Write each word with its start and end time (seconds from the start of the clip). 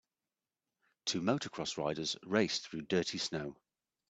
Two 1.05 1.21
motorcross 1.21 1.77
riders 1.77 2.17
race 2.25 2.57
through 2.57 2.81
dirty 2.87 3.19
snow. 3.19 3.55